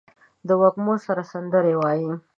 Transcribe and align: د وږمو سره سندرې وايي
د 0.47 0.49
وږمو 0.61 0.95
سره 1.05 1.21
سندرې 1.31 1.73
وايي 1.81 2.11